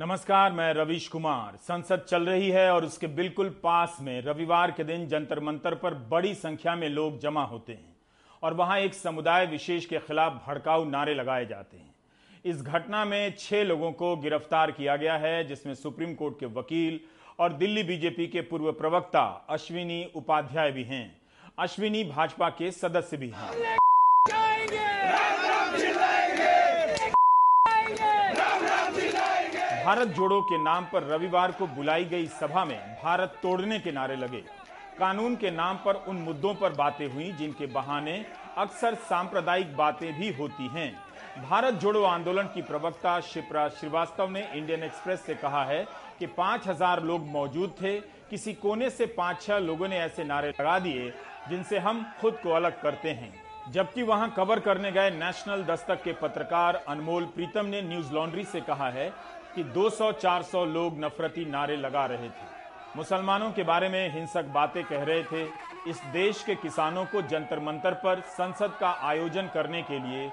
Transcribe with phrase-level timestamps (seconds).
[0.00, 4.84] नमस्कार, मैं रविश कुमार। संसद चल रही है और उसके बिल्कुल पास में रविवार के
[4.84, 7.96] दिन जंतर मंतर पर बड़ी संख्या में लोग जमा होते हैं
[8.42, 11.94] और वहाँ एक समुदाय विशेष के खिलाफ भड़काऊ नारे लगाए जाते हैं।
[12.44, 17.00] इस घटना में छह लोगों को गिरफ़्तार किया गया है, जिसमें सुप्रीम कोर्ट के वकील
[17.38, 21.20] और दिल्ली बीजेपी के पूर्व प्रवक्ता अश्विनी उपाध्याय भी हैं।
[21.58, 23.76] अश्विनी भाजपा के सदस्य भी हैं।
[29.80, 34.16] भारत जोड़ो के नाम पर रविवार को बुलाई गई सभा में भारत तोड़ने के नारे
[34.16, 34.42] लगे।
[34.98, 38.24] कानून के नाम पर उन मुद्दों पर बातें हुई, जिनके बहाने
[38.58, 40.92] अक्सर सांप्रदायिक बातें भी होती हैं।
[41.42, 45.84] भारत जोड़ो आंदोलन की प्रवक्ता शिप्रा श्रीवास्तव ने इंडियन एक्सप्रेस से कहा है
[46.18, 47.98] कि पाँच हज़ार लोग मौजूद थे।
[48.30, 51.12] किसी कोने से पाँच छह लोगों ने ऐसे नारे लगा दिए,
[51.48, 53.32] जिनसे हम खुद को अलग करते हैं।
[53.70, 58.60] जबकि वहाँ कवर करने गए नेशनल दस्तक के पत्रकार अनमोल प्रीतम ने न्यूज़ लॉन्ड्री से
[58.60, 59.12] कहा है
[59.56, 62.48] कि 200-400 लोग नफरती नारे लगा रहे थे।
[62.96, 65.42] मुसलमानों के बारे में हिंसक बातें कह रहे थे।
[65.90, 70.28] इस देश के किसानों को जंतर मंतर पर संसद का आयोजन करने के लिए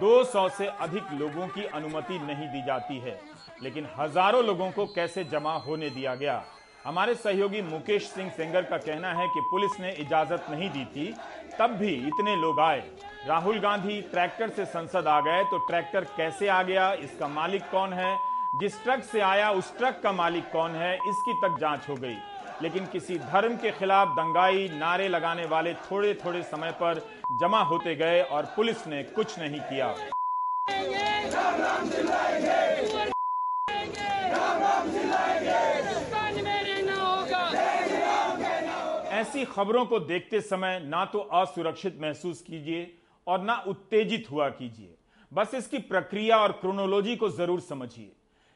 [0.00, 3.18] 200 से अधिक लोगों की अनुमति नहीं दी जाती है।
[3.62, 6.42] लेकिन हज़ारों लोगों को कैसे जमा होने दिया गया?
[6.84, 11.14] हमारे सहयोगी मुकेश सिंह सेंगर का कहना है कि पुलिस ने इजाज़त नहीं दी थी।
[11.58, 12.82] तब भी इतने लोग आए।
[13.26, 16.92] राहुल गांधी ट्रैक्टर से संसद आ गए तो ट्रैक्टर कैसे आ गया?
[16.94, 18.16] इसका मालिक कौन है?
[18.52, 22.16] जिस ट्रक से आया, उस ट्रक का मालिक कौन है, इसकी तक जाँच हो गई।
[22.62, 27.00] लेकिन किसी धर्म के खिलाफ दंगाई, नारे लगाने वाले थोड़े थोड़े समय पर
[27.40, 29.94] जमा होते गए और पुलिस ने कुछ नहीं किया।
[39.12, 42.90] ऐसी खबरों को देखते समय ना तो असुरक्षित महसूस कीजिए
[43.26, 44.94] और ना उत्तेजित हुआ कीजिए।
[45.32, 48.10] बस इसकी प्रक्रिया और क्रोनोलॉजी को ज़रूर समझिए।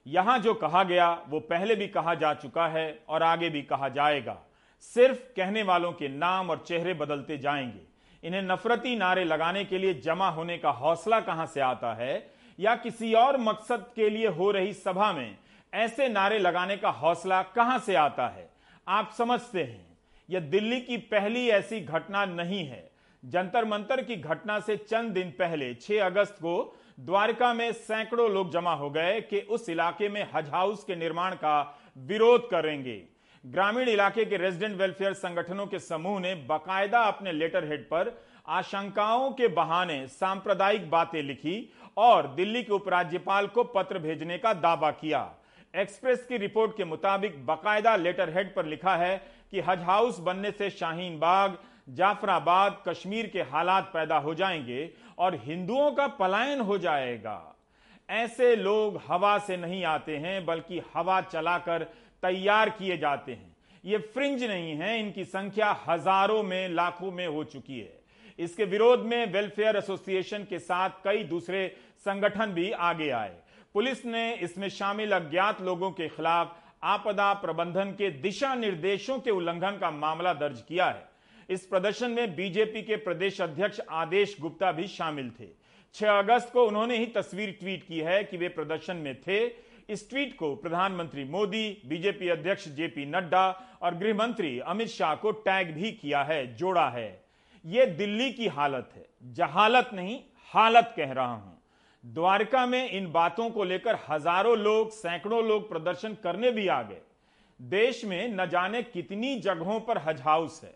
[0.06, 3.88] यहाँ जो कहा गया, वो पहले भी कहा जा चुका है और आगे भी कहा
[3.88, 4.38] जाएगा।
[4.80, 9.94] सिर्फ़ कहने वालों के नाम और चेहरे बदलते जाएँगे। इन्हें नफरती नारे लगाने के लिए
[9.94, 12.30] जमा होने का हौसला कहाँ से आता है?
[12.60, 15.36] या किसी और मकसद के लिए हो रही सभा में
[15.74, 18.48] ऐसे नारे लगाने का हौसला कहाँ से आता है?
[18.88, 19.98] आप समझते हैं,
[20.30, 22.90] यह दिल्ली की पहली ऐसी घटना नहीं है।
[23.24, 28.50] जंतर मंतर की घटना से चंद दिन पहले 6 अगस्त को द्वारका में सैकड़ों लोग
[28.50, 33.02] जमा हो गए कि उस इलाके में हज हाउस के निर्माण का विरोध करेंगे।
[33.44, 38.14] ग्रामीण इलाके के रेजिडेंट वेलफेयर संगठनों के समूह ने बकायदा अपने लेटर हेड पर
[38.48, 44.90] आशंकाओं के बहाने सांप्रदायिक बातें लिखी और दिल्ली के उपराज्यपाल को पत्र भेजने का दावा
[44.90, 45.30] किया।
[45.74, 49.16] एक्सप्रेस की रिपोर्ट के मुताबिक बाकायदा लेटर हेड पर लिखा है
[49.50, 51.58] कि हज हाउस बनने से शाहीन बाग,
[51.88, 57.54] जाफराबाद, कश्मीर के हालात पैदा हो जाएँगे और हिंदुओं का पलायन हो जाएगा।
[58.08, 61.84] ऐसे लोग हवा से नहीं आते हैं, बल्कि हवा चलाकर
[62.22, 63.54] तैयार किए जाते हैं।
[63.84, 67.98] ये फ्रिंज नहीं है, इनकी संख्या हज़ारों में, लाखों में हो चुकी है।
[68.38, 71.66] इसके विरोध में वेलफेयर एसोसिएशन के साथ कई दूसरे
[72.00, 73.36] संगठन भी आगे आए।
[73.74, 79.78] पुलिस ने इसमें शामिल अज्ञात लोगों के खिलाफ आपदा प्रबंधन के दिशा निर्देशों के उल्लंघन
[79.80, 81.08] का मामला दर्ज किया है।
[81.48, 85.48] इस प्रदर्शन में बीजेपी के प्रदेश अध्यक्ष आदेश गुप्ता भी शामिल थे।
[85.94, 89.44] 6 अगस्त को उन्होंने ही तस्वीर ट्वीट की है कि वे प्रदर्शन में थे।
[89.88, 93.48] इस ट्वीट को प्रधानमंत्री मोदी, बीजेपी अध्यक्ष जेपी नड्डा
[93.82, 97.24] और गृह मंत्री अमित शाह को टैग भी किया है, जोड़ा है।
[97.64, 99.04] यह दिल्ली की हालत है।
[99.34, 100.18] जहालत नहीं,
[100.52, 101.58] हालत कह रहा हूँ।
[102.04, 107.00] द्वारका में इन बातों को लेकर हज़ारों लोग, सैकड़ों लोग प्रदर्शन करने भी आ गए।
[107.60, 110.74] देश में न जाने कितनी जगहों पर हज हाउस है।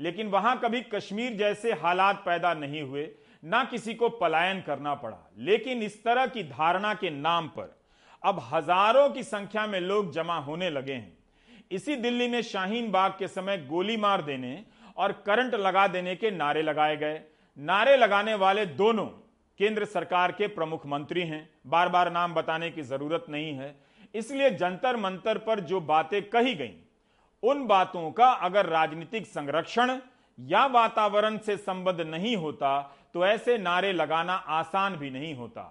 [0.00, 3.08] लेकिन वहाँ कभी कश्मीर जैसे हालात पैदा नहीं हुए,
[3.42, 7.76] ना किसी को पलायन करना पड़ा। लेकिन इस तरह की धारणा के नाम पर
[8.22, 11.18] अब हज़ारों की संख्या में लोग जमा होने लगे हैं।
[11.70, 14.62] इसी दिल्ली में शाहीन बाग के समय गोली मार देने
[14.96, 17.20] और करंट लगा देने के नारे लगाए गए।
[17.56, 19.06] नारे लगाने वाले दोनों
[19.60, 23.74] केंद्र सरकार के प्रमुख मंत्री हैं। बार बार नाम बताने की ज़रूरत नहीं है।
[24.14, 26.74] इसलिए जंतर मंतर पर जो बातें कही गईं
[27.42, 29.96] उन बातों का अगर राजनीतिक संरक्षण
[30.38, 32.80] या वातावरण से संबद्ध नहीं होता
[33.14, 35.62] तो ऐसे नारे लगाना आसान भी नहीं होता।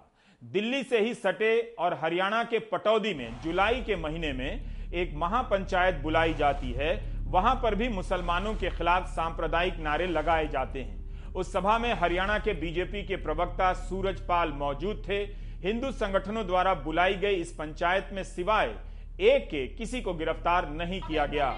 [0.42, 6.00] दिल्ली से ही सटे और हरियाणा के पटौदी में, जुलाई के महीने में एक महापंचायत
[6.02, 6.94] बुलाई जाती है।
[7.26, 12.38] वहाँ पर भी मुसलमानों के खिलाफ सांप्रदायिक नारे लगाए जाते हैं। उस सभा में हरियाणा
[12.38, 15.22] के बीजेपी के प्रवक्ता सूरज पाल मौजूद थे।
[15.62, 18.74] हिंदू संगठनों द्वारा बुलाई गई इस पंचायत में सिवाय
[19.20, 21.50] एक के किसी को गिरफ़्तार नहीं किया गया।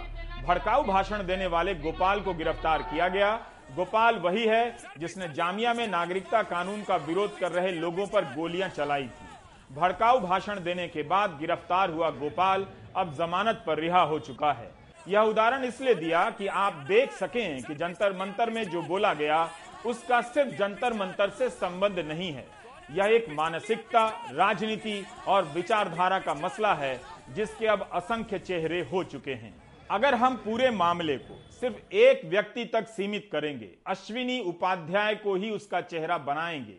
[0.46, 3.30] भड़काऊ भाषण देने वाले गोपाल को गिरफ़्तार किया गया।
[3.76, 8.68] गोपाल वही है जिसने जामिया में नागरिकता कानून का विरोध कर रहे लोगों पर गोलियाँ
[8.68, 12.66] चलाई थी। भड़काऊ भाषण देने के बाद गिरफ़्तार हुआ गोपाल
[12.96, 14.70] अब जमानत पर रिहा हो चुका है।
[15.08, 19.48] यह उदाहरण इसलिए दिया कि आप देख सकें कि जंतर मंतर में जो बोला गया,
[19.86, 22.44] उसका सिर्फ़ जंतर मंतर से संबंध नहीं है।
[22.90, 26.94] यह एक मानसिकता, राजनीति और विचारधारा का मसला है
[27.34, 29.54] जिसके अब असंख्य चेहरे हो चुके हैं।
[29.90, 35.50] अगर हम पूरे मामले को सिर्फ़ एक व्यक्ति तक सीमित करेंगे, अश्विनी उपाध्याय को ही
[35.50, 36.78] उसका चेहरा बनाएँगे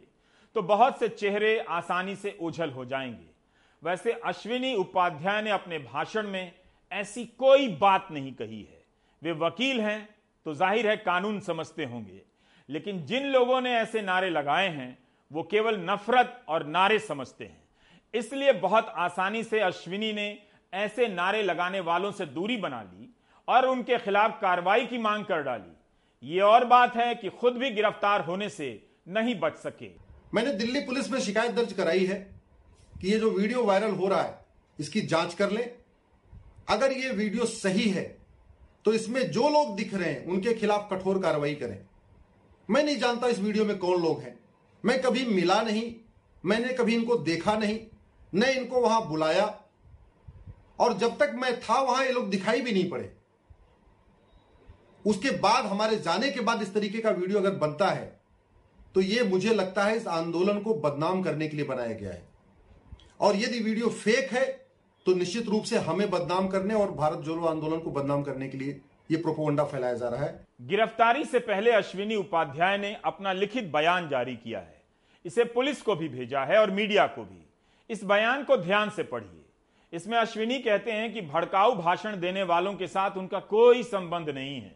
[0.56, 3.32] तो बहुत से चेहरे आसानी से ओझल हो जाएँगे।
[3.82, 6.52] वैसे अश्विनी उपाध्याय ने अपने भाषण में
[6.92, 8.82] ऐसी कोई बात नहीं कही है।
[9.22, 10.08] वे वकील हैं
[10.46, 12.22] तो ज़ाहिर है कानून समझते होंगे।
[12.70, 14.98] लेकिन जिन लोगों ने ऐसे नारे लगाए हैं,
[15.32, 17.63] वो केवल नफरत और नारे समझते हैं।
[18.14, 20.38] इसलिए बहुत आसानी से अश्विनी ने
[20.74, 23.10] ऐसे नारे लगाने वालों से दूरी बना ली
[23.48, 25.72] और उनके खिलाफ कार्रवाई की मांग कर डाली।
[26.24, 28.68] ये और बात है कि खुद भी गिरफ़्तार होने से
[29.08, 29.90] नहीं बच सके।
[30.34, 32.16] मैंने दिल्ली पुलिस में शिकायत दर्ज कराई है
[32.94, 34.40] कि ये जो वीडियो वायरल हो रहा है,
[34.80, 35.70] इसकी जाँच कर लें।
[36.70, 38.04] अगर ये वीडियो सही है
[38.86, 41.78] तो इसमें जो लोग दिख रहे हैं, उनके खिलाफ कठोर कार्रवाई करें।
[42.70, 44.38] मैं नहीं जानता इस वीडियो में कौन लोग हैं।
[44.84, 45.94] मैं कभी मिला नहीं,
[46.44, 47.80] मैंने कभी इनको देखा नहीं।
[48.34, 49.46] न इनको वहाँ बुलाया,
[50.80, 53.12] और जब तक मैं था वहाँ ये लोग दिखाई भी नहीं पड़े।
[55.06, 58.12] उसके बाद हमारे जाने के बाद इस तरीके का वीडियो अगर बनता है
[58.96, 62.22] तो ये मुझे लगता है इस आंदोलन को बदनाम करने के लिए बनाया गया है।
[63.22, 64.46] और यदि वीडियो फेक है
[65.06, 68.58] तो निश्चित रूप से हमें बदनाम करने और भारत जोड़ो आंदोलन को बदनाम करने के
[68.58, 68.80] लिए
[69.12, 74.10] ये प्रोपोगंडा फैलाया जा रहा है। गिरफ्तारी से पहले अश्विनी उपाध्याय ने अपना लिखित बयान
[74.10, 74.82] जारी किया है।
[75.26, 77.42] इसे पुलिस को भी भेजा है और मीडिया को भी।
[77.90, 79.46] इस बयान को ध्यान से पढ़िए।
[79.94, 84.62] इसमें अश्विनी कहते हैं कि भड़काऊ भाषण देने वालों के साथ उनका कोई संबंध नहीं
[84.62, 84.76] है।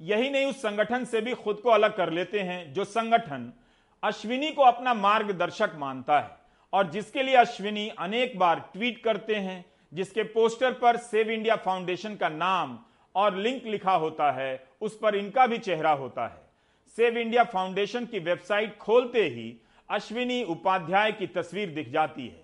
[0.00, 3.52] यही नहीं, उस संगठन से भी खुद को अलग कर लेते हैं, जो संगठन
[4.02, 6.36] अश्विनी को अपना मार्गदर्शक मानता है।
[6.72, 9.64] और जिसके लिए अश्विनी अनेक बार ट्वीट करते हैं,
[9.94, 12.78] जिसके पोस्टर पर सेव इंडिया फाउंडेशन का नाम
[13.14, 16.50] और लिंक लिखा होता है, उस पर इनका भी चेहरा होता है।
[16.96, 19.60] सेव इंडिया फाउंडेशन की वेबसाइट खोलते ही
[19.90, 22.42] अश्विनी उपाध्याय की तस्वीर दिख जाती है।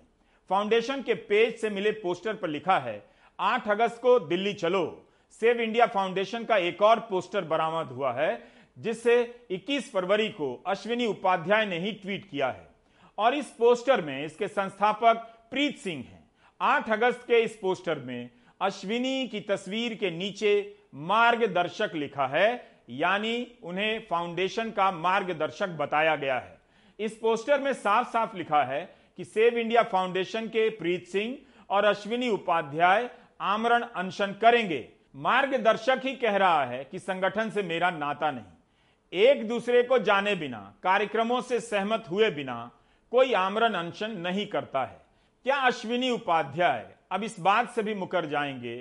[0.49, 3.03] फाउंडेशन के पेज से मिले पोस्टर पर लिखा है
[3.39, 8.43] 8 अगस्त को दिल्ली चलो। सेव इंडिया फाउंडेशन का एक और पोस्टर बरामद हुआ है,
[8.77, 12.69] जिससे 21 फरवरी को अश्विनी उपाध्याय ने ही ट्वीट किया है।
[13.17, 16.23] और इस पोस्टर में इसके संस्थापक प्रीत सिंह हैं।
[16.61, 18.29] 8 अगस्त के इस पोस्टर में
[18.61, 26.39] अश्विनी की तस्वीर के नीचे मार्गदर्शक लिखा है, यानी उन्हें फाउंडेशन का मार्गदर्शक बताया गया
[26.39, 26.60] है।
[27.01, 31.37] इस पोस्टर में साफ़ साफ़ लिखा है कि सेव इंडिया फाउंडेशन के प्रीत सिंह
[31.69, 33.09] और अश्विनी उपाध्याय
[33.41, 39.47] आमरण अनशन करेंगे। मार्गदर्शक ही कह रहा है कि संगठन से मेरा नाता नहीं। एक
[39.47, 42.71] दूसरे को जाने बिना, कार्यक्रमों से सहमत हुए बिना,
[43.11, 45.01] कोई आमरण अनशन नहीं करता है।
[45.45, 48.77] क्या अश्विनी उपाध्याय अब इस बात से भी मुकर जाएँगे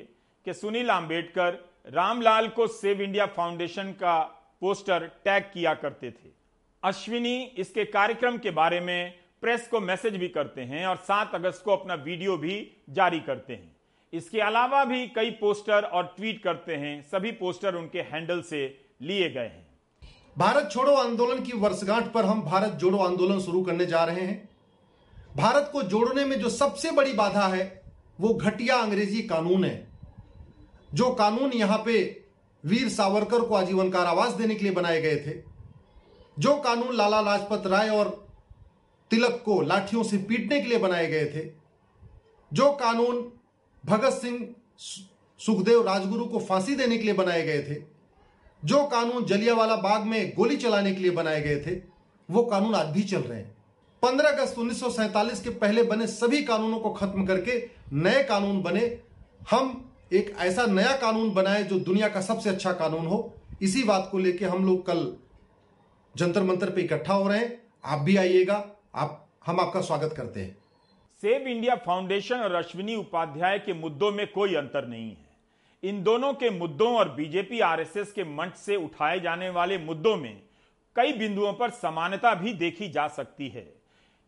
[0.46, 4.20] कि सुनील आंबेडकर रामलाल को सेव इंडिया फाउंडेशन का
[4.60, 6.39] पोस्टर टैग किया करते थे?
[6.82, 11.62] अश्विनी इसके कार्यक्रम के बारे में प्रेस को मैसेज भी करते हैं और 7 अगस्त
[11.64, 13.76] को अपना वीडियो भी जारी करते हैं।
[14.12, 19.30] इसके अलावा भी कई पोस्टर और ट्वीट करते हैं। सभी पोस्टर उनके हैंडल से लिए
[19.30, 19.66] गए हैं।
[20.38, 24.48] भारत छोड़ो आंदोलन की वर्षगांठ पर हम भारत जोड़ो आंदोलन शुरू करने जा रहे हैं।
[25.36, 27.82] भारत को जोड़ने में जो सबसे बड़ी बाधा है,
[28.20, 29.88] वो घटिया अंग्रेज़ी कानून है।
[30.94, 32.24] जो कानून यहाँ पे
[32.64, 35.49] वीर सावरकर को आजीवन कारावास देने के लिए बनाए गए थे।
[36.36, 38.08] जो कानून लाला लाजपत राय और
[39.10, 41.44] तिलक को लाठियों से पीटने के लिए बनाए गए थे,
[42.52, 43.24] जो कानून
[43.84, 44.38] भगत सिंह
[45.40, 47.82] सुखदेव राजगुरु को फांसी देने के लिए बनाए गए थे,
[48.62, 51.74] जो कानून जलियावाला बाग में गोली चलाने के लिए बनाए गए थे,
[52.28, 53.56] वो कानून आज भी चल रहे हैं।
[54.02, 57.58] पंद्रह अगस्त उन्नीस के पहले बने सभी कानूनों को खत्म करके
[57.92, 58.98] नए कानून बने।
[59.50, 63.18] हम एक ऐसा नया कानून बनाए जो दुनिया का सबसे अच्छा कानून हो।
[63.62, 65.12] इसी बात को लेकर हम लोग कल
[66.16, 70.40] जंतर मंतर पे इकट्ठा हो रहे हैं। आप भी आइएगा। आप, हम आपका स्वागत करते
[70.40, 70.56] हैं।
[71.22, 75.30] सेव इंडिया फाउंडेशन और अश्विनी उपाध्याय के मुद्दों में कोई अंतर नहीं है।
[75.82, 80.42] इन दोनों के मुद्दों और बीजेपी आरएसएस के मंच से उठाए जाने वाले मुद्दों में
[80.96, 83.74] कई बिंदुओं पर समानता भी देखी जा सकती है।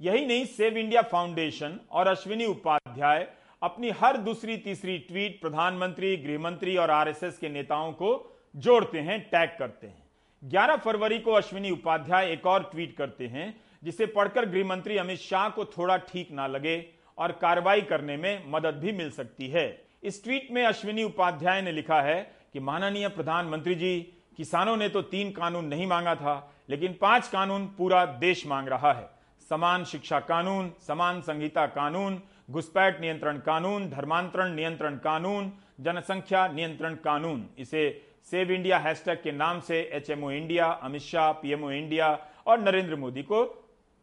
[0.00, 3.28] यही नहीं, सेव इंडिया फाउंडेशन और अश्विनी उपाध्याय
[3.62, 9.50] अपनी हर दूसरी तीसरी ट्वीट प्रधानमंत्री, गृहमंत्री और आरएसएस के नेताओं को जोड़ते हैं, टैग
[9.58, 10.01] करते हैं।
[10.44, 15.48] 11 फरवरी को अश्विनी उपाध्याय एक और ट्वीट करते हैं, जिसे पढ़कर गृहमंत्री अमित शाह
[15.48, 20.24] को थोड़ा ठीक ना लगे और कार्रवाई करने में मदद भी मिल सकती है। इस
[20.24, 25.32] ट्वीट में अश्विनी उपाध्याय ने लिखा है कि, माननीय प्रधानमंत्री जी, किसानों ने तो तीन
[25.32, 29.10] कानून नहीं मांगा था, लेकिन पाँच कानून पूरा देश मांग रहा है।
[29.50, 37.46] समान शिक्षा कानून, समान संहिता कानून, घुसपैठ नियंत्रण कानून, धर्मांतरण नियंत्रण कानून, जनसंख्या नियंत्रण कानून,
[37.58, 42.96] इसे सेव इंडिया हैशटैग के नाम से HMO India, Amit Shah, PMO India और नरेंद्र
[42.96, 43.44] मोदी को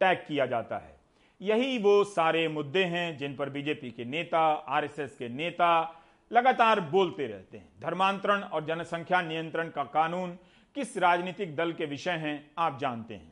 [0.02, 0.98] टैग किया जाता है।
[1.42, 5.96] यही वो सारे मुद्दे हैं जिन पर बीजेपी के नेता, आरएसएस के नेता
[6.32, 10.38] लगातार बोलते रहते हैं। धर्मांतरण और जनसंख्या नियंत्रण का कानून
[10.76, 13.32] किस राजनीतिक दल के विषय हैं, आप जानते हैं।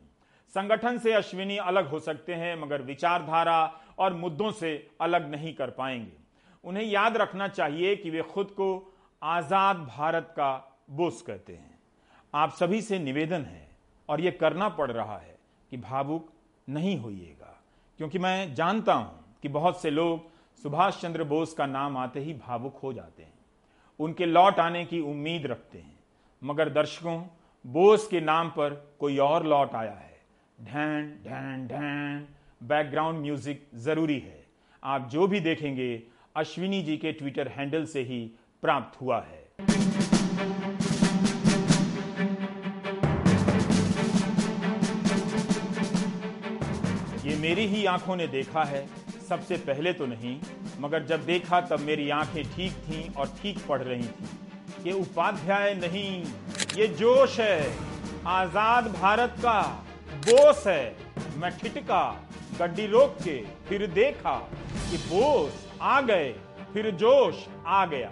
[0.54, 5.70] संगठन से अश्विनी अलग हो सकते हैं, मगर विचारधारा और मुद्दों से अलग नहीं कर
[5.70, 6.18] पाएँगे।
[6.64, 11.80] उन्हें याद रखना चाहिए कि वे खुद को आज़ाद भारत का बोस कहते हैं।
[12.34, 13.68] आप सभी से निवेदन है
[14.10, 15.38] और यह करना पड़ रहा है
[15.72, 16.32] कि भावुक
[16.68, 17.54] नहीं होइएगा,
[18.00, 20.30] क्योंकि मैं जानता हूँ कि बहुत से लोग
[20.64, 23.34] सुभाष चंद्र बोस का नाम आते ही भावुक हो जाते हैं।
[24.00, 26.00] उनके लौट आने की उम्मीद रखते हैं,
[26.42, 27.22] मगर दर्शकों,
[27.66, 30.16] बोस के नाम पर कोई और लौट आया है।
[30.58, 32.28] ढैन ढैन ढैन,
[32.64, 34.46] बैकग्राउंड म्यूज़िक ज़रूरी है।
[34.84, 36.04] आप जो भी देखेंगे,
[36.36, 38.20] अश्विनी जी के ट्विटर हैंडल से ही
[38.64, 39.46] प्राप्त हुआ है।
[47.58, 48.86] मेरी ही आँखों ने देखा है,
[49.30, 50.36] सबसे पहले तो नहीं,
[50.80, 55.74] मगर जब देखा तब मेरी आँखें ठीक थीं और ठीक पढ़ रही थी। ये उपाध्याय
[55.76, 56.12] नहीं,
[56.78, 57.72] ये जोश है,
[58.28, 59.62] आज़ाद भारत का
[60.28, 60.96] बोस है।
[61.38, 62.04] मैं ठिटका
[62.60, 63.38] गड्डी रोक के
[63.68, 64.38] फिर देखा
[64.72, 66.32] कि बोस आ गए,
[66.74, 68.12] फिर जोश आ गया।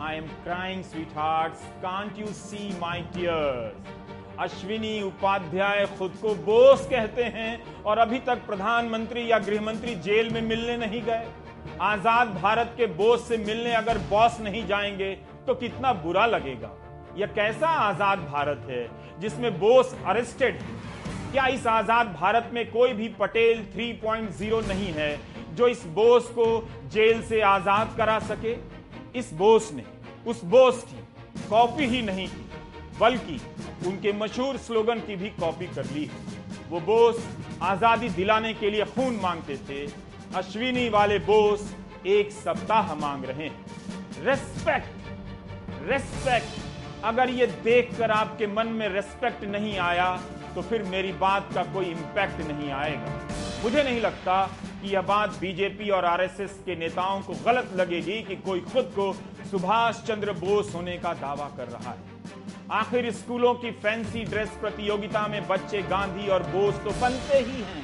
[0.00, 3.99] I am crying sweet heart can't you see my tears
[4.40, 10.40] Ashwini Upadhyay खुद को बोस कहते हैं और अभी तक प्रधानमंत्री या गृहमंत्री जेल में
[10.42, 11.26] मिलने नहीं गए।
[11.80, 15.14] आज़ाद भारत के बोस से मिलने अगर बॉस नहीं जाएँगे
[15.46, 16.70] तो कितना बुरा लगेगा।
[17.16, 18.88] यह कैसा आज़ाद भारत है,
[19.20, 20.62] जिसमें बोस अरेस्टेड
[21.32, 25.18] क्या इस आज़ाद भारत में कोई भी पटेल 3.0 नहीं है,
[25.54, 26.46] जो इस बोस को
[26.92, 28.56] जेल से आज़ाद करा सके?
[29.18, 29.84] इस बोस ने,
[30.26, 32.49] उस बोस की कॉपी ही नहीं की
[33.00, 33.40] बल्कि
[33.88, 36.38] उनके मशहूर स्लोगन की भी कॉपी कर ली है।
[36.70, 37.26] वो बोस
[37.64, 39.84] आज़ादी दिलाने के लिए खून मांगते थे।
[40.36, 41.70] अश्विनी वाले बोस
[42.08, 49.76] एक सप्ताह मांग रहे हैं। रेस्पेक्ट रेस्पेक्ट अगर ये देखकर आपके मन में रेस्पेक्ट नहीं
[49.80, 50.08] आया
[50.54, 53.18] तो फिर मेरी बात का कोई इंपैक्ट नहीं आएगा।
[53.62, 54.42] मुझे नहीं लगता
[54.82, 59.12] कि यह बात बीजेपी और आरएसएस के नेताओं को गलत लगेगी कि कोई खुद को
[59.50, 62.19] सुभाष चंद्र बोस होने का दावा कर रहा है।
[62.70, 67.82] आखिर स्कूलों की फैंसी ड्रेस प्रतियोगिता में बच्चे गांधी और बोस तो बनते ही हैं।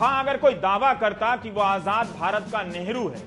[0.00, 3.20] हाँ अगर कोई दावा करता कि वो आज़ाद भारत का नेहरू है,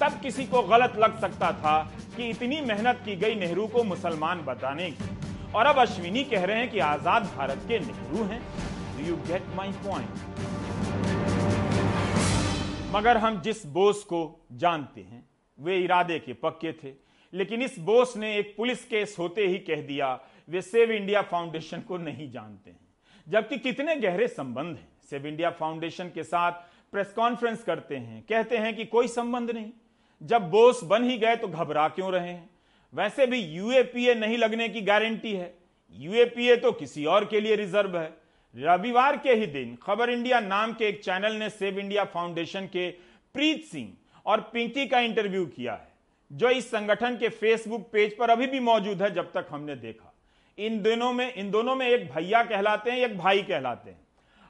[0.00, 1.78] तब किसी को गलत लग सकता था
[2.16, 5.08] कि इतनी मेहनत की गई नेहरू को मुसलमान बताने की।
[5.54, 8.40] और अब अश्विनी कह रहे हैं कि आज़ाद भारत के नेहरू हैं।
[8.98, 10.14] Do you get my point
[12.94, 14.22] मगर हम जिस बोस को
[14.54, 15.24] जानते हैं,
[15.58, 19.82] वे इरादे के पक्के थे। लेकिन इस बोस ने एक पुलिस केस होते ही कह
[19.82, 22.80] दिया, वे सेव इंडिया फाउंडेशन को नहीं जानते हैं।
[23.28, 26.52] जबकि कितने गहरे संबंध हैं। सेव इंडिया फाउंडेशन के साथ
[26.92, 29.70] प्रेस कॉन्फ्रेंस करते हैं, कहते हैं कि कोई संबंध नहीं।
[30.22, 32.50] जब बोस बन ही गए तो घबरा क्यों रहे हैं?
[32.94, 35.54] वैसे भी यूएपीए नहीं लगने की गारंटी है।
[35.92, 38.14] यूएपीए तो किसी और के लिए रिज़र्व है।
[38.56, 42.90] रविवार के ही दिन खबर इंडिया नाम के एक चैनल ने सेव इंडिया फाउंडेशन के
[43.34, 43.92] प्रीत सिंह
[44.26, 45.95] और पिंकी का इंटरव्यू किया है।
[46.30, 50.12] जो इस संगठन के फेसबुक पेज पर अभी भी मौजूद है, जब तक हमने देखा।
[50.58, 54.00] इन दोनों में, इन दोनों में एक भैया कहलाते हैं, एक भाई कहलाते हैं।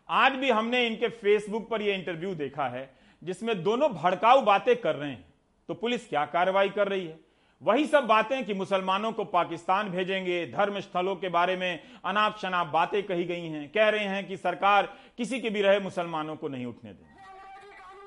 [0.09, 2.91] आज भी हमने इनके फेसबुक पर यह इंटरव्यू देखा है,
[3.23, 5.25] जिसमें दोनों भड़काऊ बातें कर रहे हैं।
[5.69, 7.19] तो पुलिस क्या कार्रवाई कर रही है?
[7.63, 12.67] वही सब बातें कि मुसलमानों को पाकिस्तान भेजेंगे धर्म स्थलों के बारे में अनाप शनाप
[12.67, 16.49] बातें कही गई हैं, कह रहे हैं कि सरकार किसी के भी रहे मुसलमानों को
[16.49, 17.15] नहीं उठने दें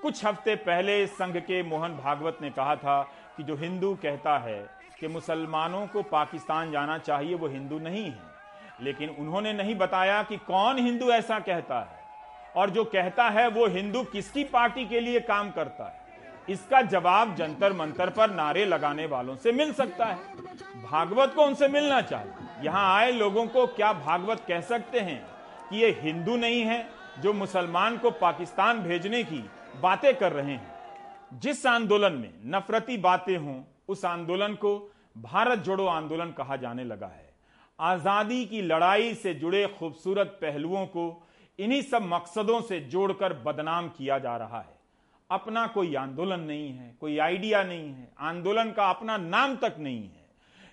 [0.01, 3.01] कुछ हफ़्ते पहले संघ के मोहन भागवत ने कहा था
[3.39, 4.69] कि जो हिंदू कहता है
[4.99, 8.19] कि मुसलमानों को पाकिस्तान जाना चाहिए, वो हिंदू नहीं है।
[8.81, 12.03] लेकिन उन्होंने नहीं बताया कि कौन हिंदू ऐसा कहता है।
[12.55, 16.01] और जो कहता है, वो हिंदू किसकी पार्टी के लिए काम करता है?
[16.49, 20.17] इसका जवाब जंतर मंतर पर नारे लगाने वालों से मिल सकता है।
[20.91, 22.31] भागवत को उनसे मिलना चाहिए।
[22.61, 25.27] यहाँ आए लोगों को क्या भागवत कह सकते हैं
[25.69, 29.49] कि ये हिंदू नहीं है जो मुसलमान को पाकिस्तान भेजने की
[29.81, 30.78] बातें कर रहे हैं?
[31.33, 37.07] जिस आंदोलन में नफरती बातें हों, उस आंदोलन को भारत जोड़ो आंदोलन कहा जाने लगा
[37.07, 37.27] है।
[37.79, 41.05] आज़ादी की लड़ाई से जुड़े खूबसूरत पहलुओं को
[41.59, 44.77] इन्हीं सब मकसदों से जोड़कर बदनाम किया जा रहा है।
[45.29, 50.03] अपना कोई आंदोलन नहीं है, कोई आइडिया नहीं है, आंदोलन का अपना नाम तक नहीं
[50.03, 50.27] है।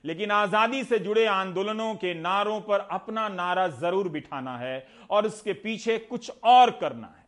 [0.05, 5.53] लेकिन आज़ादी से जुड़े आंदोलनों के नारों पर अपना नारा ज़रूर बिठाना है और उसके
[5.53, 7.26] पीछे कुछ और करना है।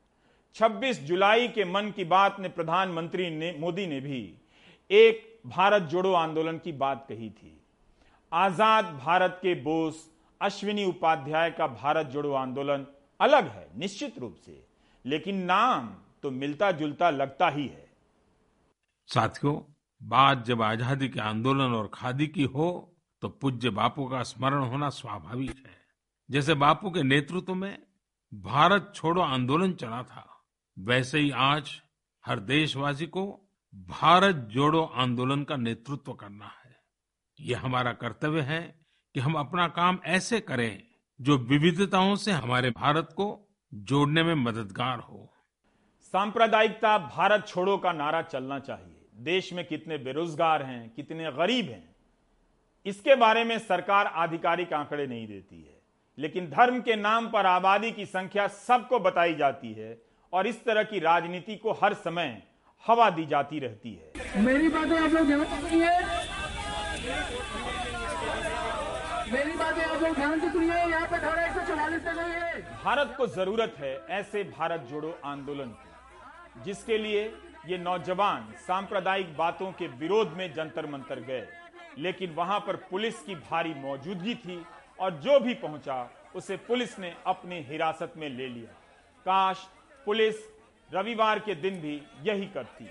[0.57, 4.21] 26 जुलाई के मन की बात में प्रधानमंत्री ने, मोदी ने भी
[4.91, 7.55] एक भारत जोड़ो आंदोलन की बात कही थी।
[8.33, 10.09] आज़ाद भारत के बोस
[10.41, 12.87] अश्विनी उपाध्याय का भारत जोड़ो आंदोलन
[13.21, 14.65] अलग है, निश्चित रूप से,
[15.05, 15.89] लेकिन नाम
[16.23, 17.87] तो मिलता जुलता लगता ही है।
[19.09, 19.55] साथियों,
[20.01, 24.89] बात जब आज़ादी के आंदोलन और खादी की हो तो पूज्य बापू का स्मरण होना
[24.91, 25.77] स्वाभाविक है।
[26.29, 27.79] जैसे बापू के नेतृत्व में
[28.33, 30.28] भारत छोड़ो आंदोलन चला था
[30.79, 31.83] वैसे ही आज
[32.27, 36.77] हर देशवासी को भारत जोड़ो आंदोलन का नेतृत्व करना है।
[37.41, 38.81] ये हमारा कर्तव्य है
[39.15, 40.83] कि हम अपना काम ऐसे करें
[41.21, 45.35] जो विविधताओं से हमारे भारत को जोड़ने में मददगार हो।
[46.03, 51.97] सांप्रदायिकता भारत छोड़ो का नारा चलना चाहिए। देश में कितने बेरोजगार हैं, कितने गरीब हैं,
[52.87, 55.83] इसके बारे में सरकार आधिकारिक आंकड़े नहीं देती है।
[56.19, 60.83] लेकिन धर्म के नाम पर आबादी की संख्या सबको बताई जाती है और इस तरह
[60.83, 62.43] की राजनीति को हर समय
[62.85, 65.89] हवा दी जाती रहती है। मेरी बातें आप लोग ध्यान सुनिए।
[69.33, 73.15] मेरी बातें आप लोग ध्यान से सुनिए। यहाँ पे धारा एक सौ चौवालीस है। भारत
[73.17, 77.25] को ज़रूरत है ऐसे भारत जोड़ो आंदोलन की जिसके लिए
[77.67, 81.47] ये नौजवान सांप्रदायिक बातों के विरोध में जंतर मंतर गए।
[81.99, 84.65] लेकिन वहाँ पर पुलिस की भारी मौजूदगी थी
[84.99, 85.99] और जो भी पहुँचा
[86.37, 88.73] उसे पुलिस ने अपनी हिरासत में ले लिया।
[89.27, 89.67] काश
[90.09, 90.35] पुलिस
[90.95, 92.89] रविवार के दिन भी यही करती।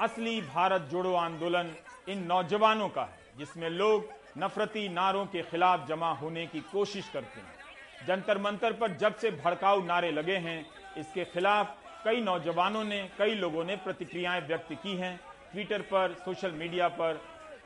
[0.00, 1.70] असली भारत जोड़ो आंदोलन
[2.08, 4.08] इन नौजवानों का है, जिसमें लोग
[4.38, 9.30] नफरती नारों के खिलाफ जमा होने की कोशिश करते हैं। जंतर मंतर पर जब से
[9.30, 10.66] भड़काऊ नारे लगे हैं,
[10.98, 15.20] इसके खिलाफ कई नौजवानों ने, कई लोगों ने प्रतिक्रियाएँ व्यक्त की हैं।
[15.52, 17.20] ट्विटर पर, सोशल मीडिया पर,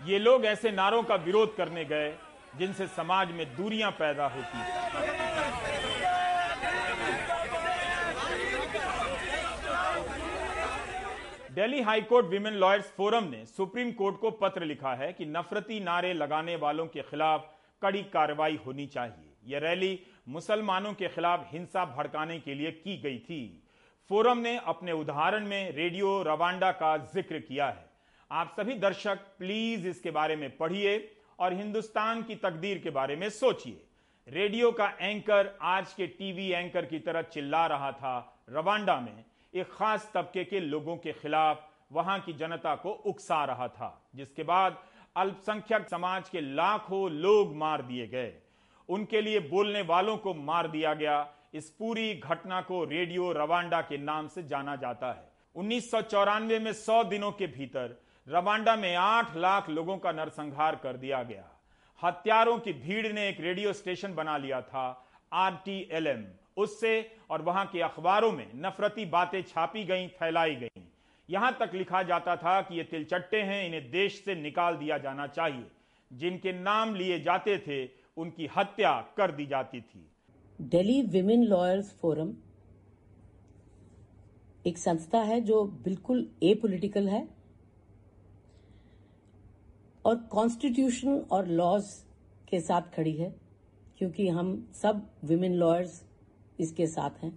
[0.05, 2.15] ये लोग ऐसे नारों का विरोध करने गए,
[2.59, 5.50] जिनसे समाज में दूरियाँ पैदा होती हैं।
[11.61, 16.13] Delhi high court women lawyers forum ने सुप्रीम कोर्ट को पत्र लिखा है कि नफरती नारे
[16.15, 17.51] लगाने वालों के खिलाफ
[17.83, 23.19] कड़ी कार्रवाई होनी चाहिए। यह रैली मुसलमानों के खिलाफ हिंसा भड़काने के लिए की गई
[23.19, 23.43] थी।
[24.11, 27.89] फोरम ने अपने उदाहरण में रेडियो रवांडा का ज़िक्र किया है।
[28.31, 30.99] आप सभी दर्शक, प्लीज़ इसके बारे में पढ़िए
[31.39, 33.81] और हिंदुस्तान की तकदीर के बारे में सोचिए।
[34.29, 39.73] रेडियो का एंकर आज के टीवी एंकर की तरह चिल्ला रहा था रवांडा में। एक
[39.73, 44.77] खास तबके के लोगों के खिलाफ वहाँ की जनता को उकसा रहा था, जिसके बाद
[45.17, 48.33] अल्पसंख्यक समाज के लाखों लोग मार दिए गए।
[48.89, 53.99] उनके लिए बोलने वालों को मार दिया गया। इस पूरी घटना को रेडियो रवांडा के
[53.99, 58.95] नाम से जाना जाता है। उन्नीस सौ चौरानवे में 100 दिनों के भीतर रवांडा में
[58.97, 61.45] 8 लाख लोगों का नरसंहार कर दिया गया।
[62.01, 66.25] हत्यारों की भीड़ ने एक रेडियो स्टेशन बना लिया था, आरटीएलएम।
[66.61, 66.95] उससे
[67.31, 70.83] और वहाँ के अखबारों में नफरती बातें छापी गई, फैलाई गई।
[71.29, 75.27] यहाँ तक लिखा जाता था कि ये तिलचट्टे हैं, इन्हें देश से निकाल दिया जाना
[75.29, 75.67] चाहिए।
[76.11, 77.85] जिनके नाम लिए जाते थे,
[78.17, 80.07] उनकी हत्या कर दी जाती थी।
[80.59, 82.33] दिल्ली विमेन लॉयर्स फोरम
[84.65, 87.27] एक संस्था है जो बिल्कुल ए पॉलिटिकल है
[90.05, 91.85] और कॉन्स्टिट्यूशन और लॉज
[92.49, 93.35] के साथ खड़ी है,
[93.99, 96.03] क्योंकि हम सब विमेन लॉयर्स
[96.61, 97.33] इसके साथ हैं।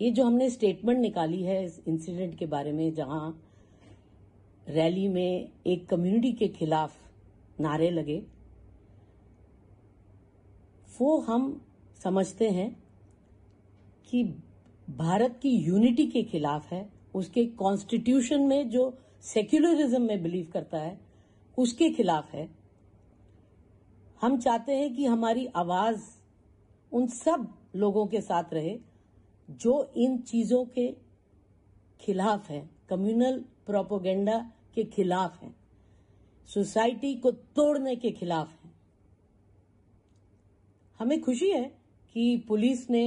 [0.00, 3.42] ये जो हमने स्टेटमेंट निकाली है इस इंसिडेंट के बारे में, जहाँ
[4.68, 6.96] रैली में एक कम्युनिटी के खिलाफ
[7.60, 8.22] नारे लगे,
[11.00, 11.60] वो हम
[12.02, 12.70] समझते हैं
[14.08, 14.24] कि
[14.90, 20.98] भारत की यूनिटी के खिलाफ है, उसके कॉन्स्टिट्यूशन में जो सेक्युलरिज्म में बिलीव करता है,
[21.58, 22.48] उसके खिलाफ है।
[24.20, 26.02] हम चाहते हैं कि हमारी आवाज़
[26.92, 28.78] उन सब लोगों के साथ रहे,
[29.48, 30.90] जो इन चीज़ों के
[32.00, 34.38] खिलाफ है कम्युनल प्रोपोगेंडा
[34.74, 35.54] के खिलाफ है
[36.48, 38.70] सोसाइटी को तोड़ने के खिलाफ है।
[41.00, 41.64] हमें खुशी है
[42.14, 43.02] कि पुलिस ने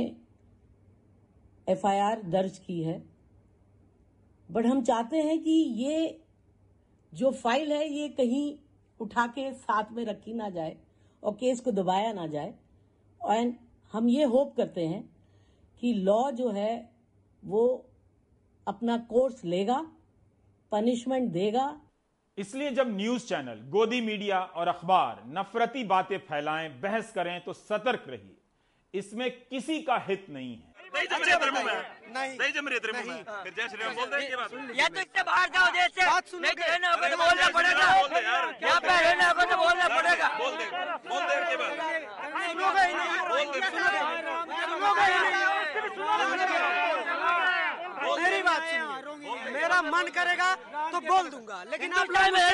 [1.68, 3.02] एफआईआर दर्ज की है,
[4.50, 6.20] बट हम चाहते हैं कि ये
[7.14, 8.56] जो फ़ाइल है, ये कहीं
[9.00, 10.76] उठा के साथ में रखी ना जाए
[11.24, 12.54] और केस को दबाया ना जाए।
[13.22, 13.54] एंड
[13.94, 15.02] हम ये होप करते हैं
[15.82, 16.74] कि लॉ जो है
[17.44, 17.64] वो
[18.68, 19.78] अपना कोर्स लेगा
[20.72, 21.66] पनिशमेंट देगा।
[22.38, 28.04] इसलिए जब न्यूज़ चैनल गोदी मीडिया और अखबार नफरती बातें फैलाएँ बहस करें तो सतर्क
[28.10, 28.36] रहिए।
[28.94, 31.74] इसमें किसी का हित नहीं है। नहीं जम रहे तेरे मुँह में।
[32.16, 34.52] नहीं। नहीं जम रहे तेरे मुँह में। फिर जय श्री राम बोल दे ये बात।
[34.80, 37.88] या तो इससे बाहर जाओ देश से बात सुनो नहीं तो होगा तो बोलना पड़ेगा।
[38.64, 40.66] यहाँ पे रहने होगा तो बोलना पड़ेगा बोल दे
[41.10, 41.74] बोल दे ये बात
[42.44, 43.88] सुनोगे ही नहीं बोल दे सुनो
[44.70, 45.20] सुनोगे ही
[49.54, 50.50] नहीं मन करेगा
[50.92, 52.46] तो बोल दूँगा। लेकिन आप लोग में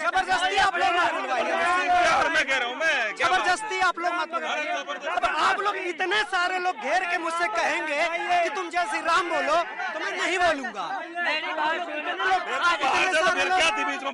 [0.00, 2.74] ज़बरदस्ती आप लोग हूँ
[3.20, 4.30] ज़बरदस्ती आप लोग मत
[5.16, 8.00] अब आप लोग इतने सारे लोग घेर के मुझसे कहेंगे
[8.42, 9.56] कि तुम जैसे राम बोलो
[9.92, 10.86] तो मैं नहीं बोलूँगा।
[12.20, 14.12] तो फिर क्या थी बीच में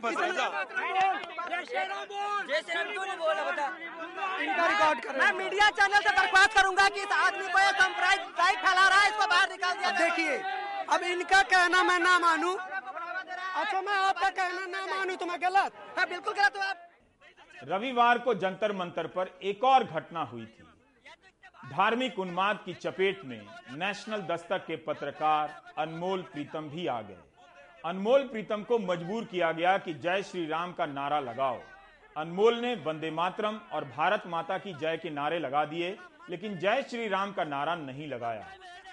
[4.42, 8.88] इनका रिकॉर्ड कर। मीडिया चैनल से दरख्वास्त करूँगा कि इस आदमी को ये सांप्रदायिक फैला
[8.88, 10.34] रहा है इसको बाहर निकाल दिया देखिए
[10.88, 15.72] अब इनका कहना मैं ना मानूं। अच्छा मैं आपका कहना ना मानूं तो मैं गलत।
[15.98, 16.88] है बिल्कुल गलत हुआ आप।
[17.64, 20.64] रविवार को जंतर मंतर पर एक और घटना हुई थी।
[21.70, 23.40] धार्मिक उन्माद की चपेट में
[23.72, 27.18] नेशनल दस्तक के पत्रकार अनमोल प्रीतम भी आ गए।
[27.84, 31.60] अनमोल प्रीतम को मजबूर किया गया कि जय श्री राम का नारा लगाओ।
[32.16, 35.96] अनमोल ने वंदे मातरम और भारत माता की जय के नारे लगा दिए,
[36.30, 38.46] लेकिन जय श्री राम का नारा नहीं लगाया।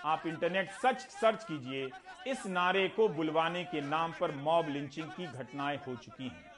[0.06, 1.90] आप इंटरनेट सच सर्च कीजिए।
[2.28, 6.52] इस नारे को बुलवाने के नाम पर मॉब लिंचिंग की घटनाएँ हो चुकी हैं।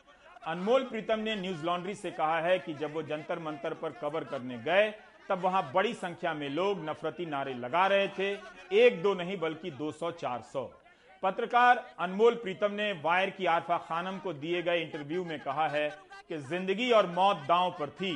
[0.48, 4.24] अनमोल प्रीतम ने न्यूज़ लॉन्ड्री से कहा है कि जब वो जंतर मंतर पर कवर
[4.24, 4.94] करने गए,
[5.30, 8.32] तब वहाँ बड़ी संख्या में लोग नफरती नारे लगा रहे थे।
[8.72, 10.64] एक दो नहीं बल्कि 200 400
[11.24, 16.05] पत्रकार अनमोल प्रीतम ने वायर की आरफा खानम को दिए गए इंटरव्यू में कहा है
[16.30, 18.16] कि ज़िंदगी और मौत दांव पर थी।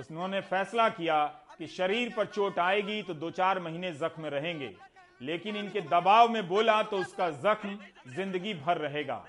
[0.00, 1.24] उन्होंने फैसला किया
[1.58, 4.72] कि शरीर पर चोट आएगी तो दो चार महीने जख्म रहेंगे।
[5.20, 7.76] लेकिन इनके दबाव में बोला तो उसका जख्म
[8.08, 9.24] ज़िंदगी भर रहेगा।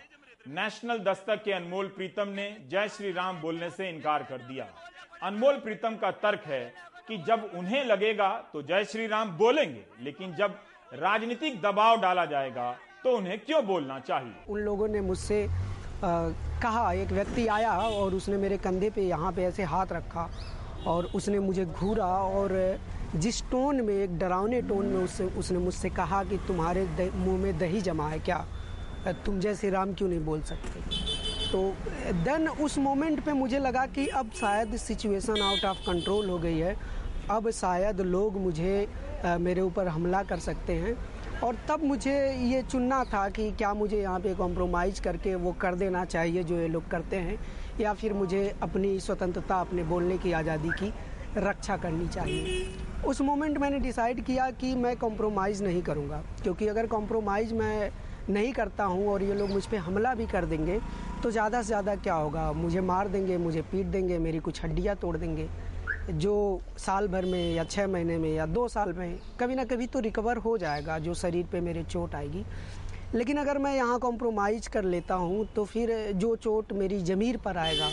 [0.49, 4.67] नेशनल दस्तक के अनमोल प्रीतम ने जय श्री राम बोलने से इनकार कर दिया।
[5.23, 6.63] अनमोल प्रीतम का तर्क है
[7.07, 10.59] कि जब उन्हें लगेगा तो जय श्री राम बोलेंगे, लेकिन जब
[10.93, 12.71] राजनीतिक दबाव डाला जाएगा
[13.03, 14.33] तो उन्हें क्यों बोलना चाहिए?
[14.49, 15.47] उन लोगों ने मुझसे
[16.03, 20.29] कहा एक व्यक्ति आया और उसने मेरे कंधे पे यहाँ पे ऐसे हाथ रखा
[20.87, 22.79] और उसने मुझे घूरा और
[23.15, 27.57] जिस टोन में एक डरावने टोन में उससे उसने मुझसे कहा कि तुम्हारे मुँह में
[27.57, 28.45] दही जमा है क्या?
[29.25, 30.79] तुम श्री राम क्यों नहीं बोल सकते?
[31.51, 31.61] तो
[32.23, 36.57] देन उस मोमेंट पे मुझे लगा कि अब शायद सिचुएशन आउट ऑफ़ कंट्रोल हो गई
[36.57, 36.75] है।
[37.31, 38.87] अब शायद लोग मुझे
[39.23, 40.93] अ, मेरे ऊपर हमला कर सकते हैं।
[41.43, 45.75] और तब मुझे ये चुनना था कि क्या मुझे यहाँ पे कॉम्प्रोमाइज़ करके वो कर
[45.75, 47.37] देना चाहिए जो ये लोग करते हैं,
[47.79, 50.93] या फिर मुझे अपनी स्वतंत्रता, अपने बोलने की आज़ादी की
[51.37, 52.67] रक्षा करनी चाहिए।
[53.05, 57.91] उस मोमेंट मैंने डिसाइड किया कि मैं कॉम्प्रोमाइज़ नहीं करूँगा, क्योंकि अगर कॉम्प्रोमाइज़ मैं
[58.29, 60.79] नहीं करता हूँ और ये लोग मुझ पर हमला भी कर देंगे
[61.23, 62.51] तो ज़्यादा से ज़्यादा क्या होगा?
[62.53, 65.47] मुझे मार देंगे, मुझे पीट देंगे, मेरी कुछ हड्डियाँ तोड़ देंगे।
[66.09, 69.87] जो साल भर में या छः महीने में या दो साल में कभी ना कभी
[69.87, 72.43] तो रिकवर हो जाएगा, जो शरीर पे मेरे चोट आएगी।
[73.15, 77.57] लेकिन अगर मैं यहाँ कॉम्प्रोमाइज़ कर लेता हूँ तो फिर जो चोट मेरी ज़मीर पर
[77.57, 77.89] आएगा,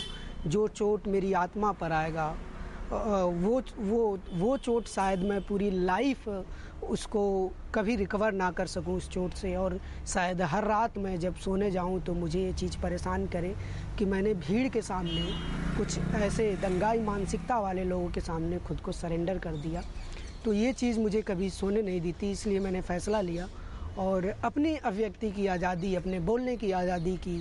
[0.47, 2.35] जो चोट मेरी आत्मा पर आएगा
[2.91, 6.27] वो वो वो चोट शायद मैं पूरी लाइफ
[6.83, 7.21] उसको
[7.75, 11.69] कभी रिकवर ना कर सकूँ उस चोट से। और शायद हर रात मैं जब सोने
[11.71, 13.53] जाऊँ तो मुझे ये चीज़ परेशान करे
[13.99, 15.27] कि मैंने भीड़ के सामने
[15.77, 19.83] कुछ ऐसे दंगाई मानसिकता वाले लोगों के सामने खुद को सरेंडर कर दिया।
[20.45, 23.47] तो ये चीज़ मुझे कभी सोने नहीं दी थी इसलिए मैंने फ़ैसला लिया
[23.99, 27.37] और अपनी अभिव्यक्ति की आज़ादी, अपने बोलने की आज़ादी की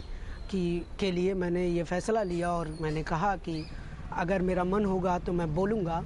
[0.51, 3.65] की, के लिए मैंने ये फ़ैसला लिया और मैंने कहा कि
[4.15, 6.03] अगर मेरा मन होगा तो मैं बोलूँगा।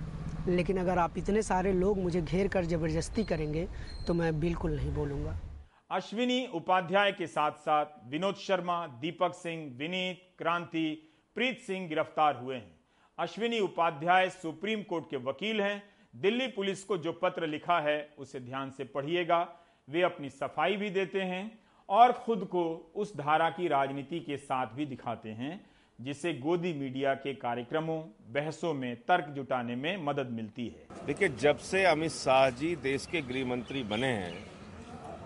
[0.49, 3.67] लेकिन अगर आप इतने सारे लोग मुझे घेर कर ज़बरदस्ती करेंगे
[4.07, 5.39] तो मैं बिल्कुल नहीं बोलूँगा।
[5.91, 10.89] अश्विनी उपाध्याय के साथ साथ विनोद शर्मा, दीपक सिंह, विनीत, क्रांति,
[11.37, 12.71] प्रीत सिंह गिरफ़्तार हुए हैं।
[13.19, 15.83] अश्विनी उपाध्याय सुप्रीम कोर्ट के वकील हैं।
[16.17, 19.47] दिल्ली पुलिस को जो पत्र लिखा है, उसे ध्यान से पढ़िएगा।
[19.89, 21.51] वे अपनी सफ़ाई भी देते हैं
[21.89, 25.61] और खुद को उस धारा की राजनीति के साथ भी दिखाते हैं।
[26.03, 27.99] जिसे गोदी मीडिया के कार्यक्रमों,
[28.33, 33.07] बहसों में तर्क जुटाने में मदद मिलती है। देखिए, जब से अमित शाह जी देश
[33.07, 34.45] के गृह मंत्री बने हैं,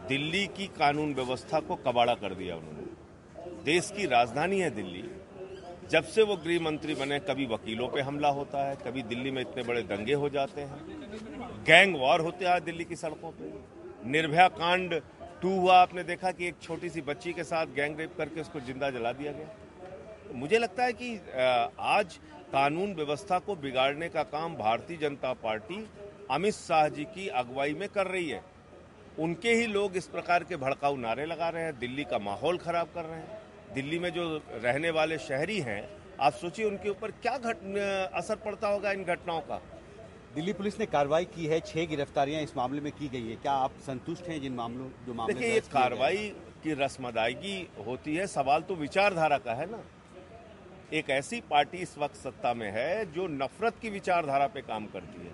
[0.08, 5.04] दिल्ली की कानून व्यवस्था को कबाड़ा कर दिया उन्होंने। देश की राजधानी है दिल्ली।
[5.90, 9.42] जब से वो गृह मंत्री बने, कभी वकीलों पे हमला होता है, कभी दिल्ली में
[9.42, 13.52] इतने बड़े दंगे हो जाते हैं। गैंग वॉर होते हैं दिल्ली की सड़कों पे।
[14.10, 15.00] निर्भया कांड
[15.42, 18.60] टू हुआ, आपने देखा कि एक छोटी सी बच्ची के साथ गैंग रेप करके उसको
[18.60, 19.48] ज़िंदा जला दिया गया।
[20.36, 21.14] मुझे लगता है कि
[21.80, 22.16] आज
[22.52, 25.78] कानून व्यवस्था को बिगाड़ने का काम भारतीय जनता पार्टी
[26.30, 28.42] अमित शाह जी की अगुवाई में कर रही है।
[29.18, 32.88] उनके ही लोग इस प्रकार के भड़काऊ नारे लगा रहे हैं दिल्ली का माहौल खराब
[32.94, 33.38] कर रहे हैं।
[33.74, 35.82] दिल्ली में जो रहने वाले शहरी हैं
[36.20, 37.64] आप सोचिए उनके ऊपर क्या घट
[38.14, 39.60] असर पड़ता होगा इन घटनाओं का।
[40.34, 43.52] दिल्ली पुलिस ने कार्रवाई की है छह गिरफ्तारियाँ इस मामले में की गई है। क्या
[43.64, 45.60] आप संतुष्ट हैं जिन मामलों जो मामले देखिए ये?
[45.72, 49.82] कार्रवाई की रस्म अदायगी होती है सवाल तो विचारधारा का है ना।
[50.92, 55.26] एक ऐसी पार्टी इस वक्त सत्ता में है जो नफरत की विचारधारा पे काम करती
[55.26, 55.32] है।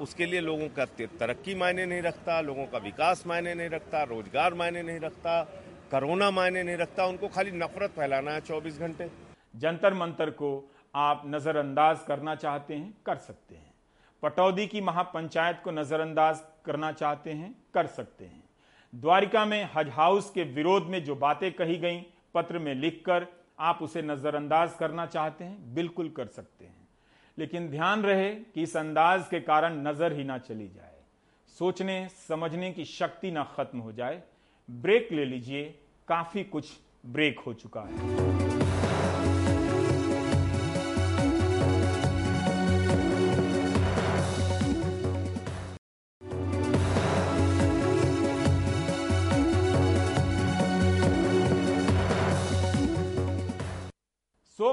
[0.00, 4.54] उसके लिए लोगों का तरक्की मायने नहीं रखता, लोगों का विकास मायने नहीं रखता, रोज़गार
[4.54, 5.42] मायने नहीं रखता,
[5.90, 9.10] कोरोना मायने नहीं रखता, उनको खाली नफरत फैलाना है 24 घंटे।
[9.56, 13.74] जंतर मंतर को आप नजरअंदाज करना चाहते हैं, कर सकते हैं।
[14.22, 18.42] पटौदी की महापंचायत को नजरअंदाज करना चाहते हैं, कर सकते हैं।
[18.92, 22.00] द्वारिका में हज हाउस के विरोध में जो बातें कही गई,
[22.34, 23.26] पत्र में लिखकर
[23.60, 26.88] आप उसे नजरअंदाज करना चाहते हैं, बिल्कुल कर सकते हैं।
[27.38, 30.98] लेकिन ध्यान रहे कि इस अंदाज के कारण नज़र ही ना चली जाए।
[31.58, 34.22] सोचने, समझने की शक्ति ना खत्म हो जाए।
[34.70, 36.72] ब्रेक ले लीजिए, काफ़ी कुछ
[37.06, 38.49] ब्रेक हो चुका है।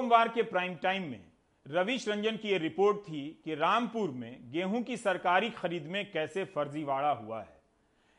[0.08, 1.24] सोमवार के प्राइम टाइम में
[1.66, 6.44] रविश रंजन की यह रिपोर्ट थी कि रामपुर में गेहूँ की सरकारी खरीद में कैसे
[6.46, 7.60] फर्जीवाड़ा हुआ है।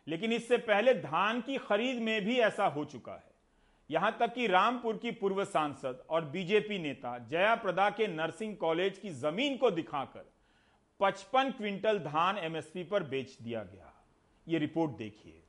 [0.07, 3.31] लेकिन इससे पहले धान की खरीद में भी ऐसा हो चुका है।
[3.91, 8.99] यहाँ तक कि रामपुर की पूर्व सांसद और बीजेपी नेता जया प्रदा के नर्सिंग कॉलेज
[8.99, 10.31] की ज़मीन को दिखाकर
[11.01, 13.93] 55 क्विंटल धान एमएसपी पर बेच दिया गया।
[14.49, 15.43] ये रिपोर्ट देखिए।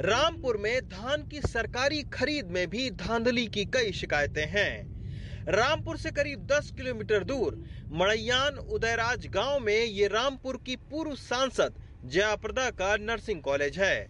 [0.00, 6.10] रामपुर में धान की सरकारी खरीद में भी धांधली की कई शिकायतें हैं। रामपुर से
[6.10, 7.56] करीब 10 किलोमीटर दूर
[7.92, 14.08] मड़ैयान उदयराज गाँव में ये रामपुर की पूर्व सांसद जयाप्रदा का नर्सिंग कॉलेज है।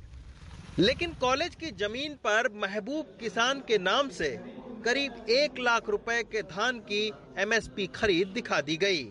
[0.79, 4.37] लेकिन कॉलेज की ज़मीन पर महबूब किसान के नाम से
[4.85, 9.05] करीब एक लाख रुपए के धान की एमएसपी खरीद दिखा दी गई।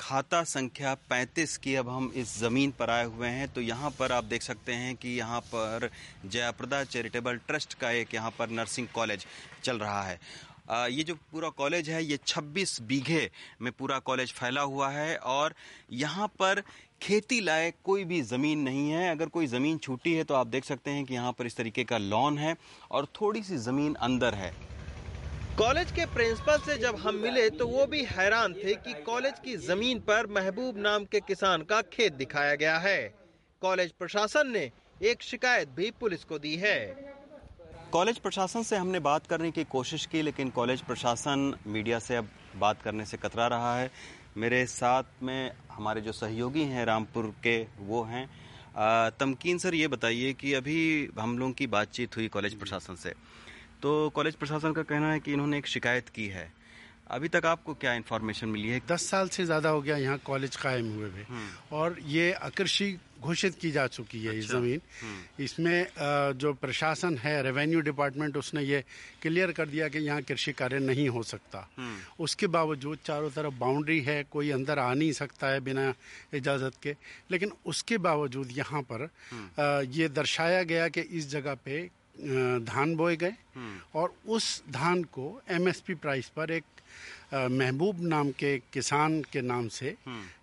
[0.00, 4.12] खाता संख्या 35 की अब हम इस ज़मीन पर आए हुए हैं तो यहाँ पर
[4.12, 5.88] आप देख सकते हैं कि यहाँ पर
[6.26, 9.26] जयाप्रदा चैरिटेबल ट्रस्ट का एक यहाँ पर नर्सिंग कॉलेज
[9.64, 10.18] चल रहा है।
[10.90, 13.30] ये जो पूरा कॉलेज है, ये 26 बीघे
[13.62, 15.54] में पूरा कॉलेज फैला हुआ है और
[15.94, 16.62] यहाँ पर
[17.02, 20.64] खेती लायक कोई भी ज़मीन नहीं है। अगर कोई ज़मीन छूटी है तो आप देख
[20.64, 22.56] सकते हैं कि यहाँ पर इस तरीके का लॉन है
[22.90, 24.52] और थोड़ी सी ज़मीन अंदर है।
[25.58, 29.56] कॉलेज के प्रिंसिपल से जब हम मिले तो वो भी हैरान थे कि कॉलेज की
[29.58, 32.98] ज़मीन पर महबूब नाम के किसान का खेत दिखाया गया है।
[33.62, 34.70] कॉलेज प्रशासन ने
[35.02, 36.78] एक शिकायत भी पुलिस को दी है।
[37.92, 42.28] कॉलेज प्रशासन से हमने बात करने की कोशिश की, लेकिन कॉलेज प्रशासन मीडिया से अब
[42.56, 43.90] बात करने से कतरा रहा है।
[44.36, 48.28] मेरे साथ में हमारे जो सहयोगी हैं, रामपुर के वो हैं।
[49.18, 53.14] तमकीन सर, ये बताइए कि अभी हम लोगों की बातचीत हुई कॉलेज प्रशासन से।
[53.86, 56.50] तो कॉलेज प्रशासन का कहना है कि इन्होंने एक शिकायत की है।
[57.08, 58.80] अभी तक आपको क्या इन्फॉर्मेशन मिली है?
[58.88, 61.24] दस साल से ज़्यादा हो गया यहाँ कॉलेज कायम हुए हुए।
[61.72, 64.80] और ये आकर्षी घोषित की जा चुकी है अच्छा, ये ज़मीन
[65.40, 65.86] इसमें
[66.38, 68.82] जो प्रशासन है रेवेन्यू डिपार्टमेंट उसने ये
[69.22, 71.66] क्लियर कर दिया कि यहाँ कृषि कार्य नहीं हो सकता।
[72.18, 75.92] उसके बावजूद चारों तरफ़ बाउंड्री है कोई अंदर आ नहीं सकता है बिना
[76.34, 76.96] इजाज़त के।
[77.30, 79.08] लेकिन उसके बावजूद यहाँ पर
[79.92, 83.34] ये दर्शाया गया कि इस जगह पे धान बोए गए।
[83.94, 86.64] और उस धान को एमएसपी प्राइस पर एक
[87.34, 89.94] महबूब नाम के किसान के नाम से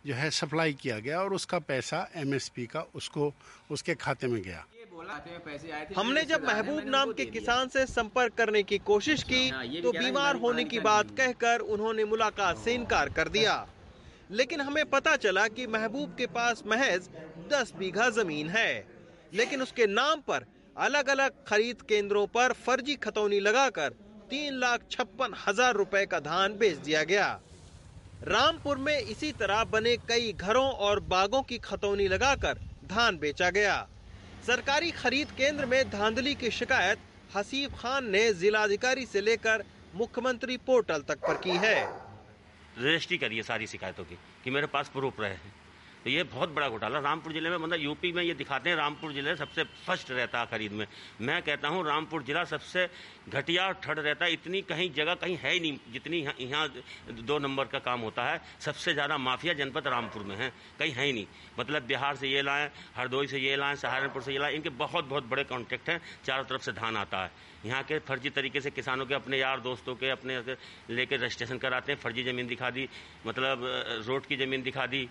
[0.05, 3.33] जो है सप्लाई किया गया और उसका पैसा एमएसपी का उसको
[3.71, 4.65] उसके खाते में गया।
[5.97, 10.63] हमने जब महबूब नाम के किसान से संपर्क करने की कोशिश की तो बीमार होने
[10.63, 13.55] की बात कहकर उन्होंने मुलाकात से इनकार कर दिया।
[14.31, 17.09] लेकिन हमें पता चला कि महबूब के पास महज
[17.51, 18.85] 10 बीघा ज़मीन है
[19.33, 23.89] लेकिन उसके नाम पर अलग अलग खरीद केंद्रों पर फर्जी खतौनी लगाकर
[24.29, 27.27] तीन लाख छप्पन हज़ार रुपए का धान बेच दिया गया।
[28.23, 33.75] रामपुर में इसी तरह बने कई घरों और बागों की खतौनी लगाकर धान बेचा गया।
[34.47, 36.99] सरकारी खरीद केंद्र में धांधली की शिकायत
[37.35, 39.63] हसीब खान ने जिलाधिकारी से लेकर
[39.95, 41.81] मुख्यमंत्री पोर्टल तक पर की है।
[42.79, 45.53] रजिस्ट्री करिए सारी शिकायतों की कि मेरे पास प्रूफ रहे हैं।
[46.03, 49.13] तो ये बहुत बड़ा घोटाला। रामपुर ज़िले में मतलब यूपी में ये दिखाते हैं, रामपुर
[49.13, 50.85] ज़िले सबसे फ़र्स्ट रहता है खरीद में।
[51.21, 52.87] मैं कहता हूँ, रामपुर जिला सबसे
[53.29, 56.67] घटिया और ठड़ रहता है। इतनी कहीं जगह कहीं है ही नहीं, जितनी यहाँ
[57.21, 61.05] दो नंबर का काम होता है। सबसे ज़्यादा माफिया जनपद रामपुर में है, कहीं है
[61.05, 61.25] ही नहीं।
[61.59, 65.05] मतलब बिहार से ये लाएँ, हरदोई से ये लाएँ, सहारनपुर से ये लाएँ, इनके बहुत
[65.05, 67.31] बहुत बड़े कॉन्ट्रैक्ट हैं। चारों तरफ़ से धान आता है।
[67.65, 70.37] यहाँ के फर्जी तरीके से किसानों के अपने यार दोस्तों के अपने
[70.89, 72.87] लेके रजिस्ट्रेशन कराते हैं। फर्जी ज़मीन दिखा दी
[73.25, 73.61] मतलब
[74.07, 75.07] रोड की ज़मीन दिखा दी